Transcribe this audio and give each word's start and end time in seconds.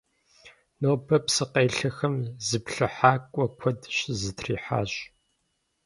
Нобэ 0.81 1.17
псыкъелъэхэм 1.25 2.15
зыплъыхьакӀуэ 2.47 3.45
куэд 3.57 3.79
щызэтрихьащ. 3.95 4.93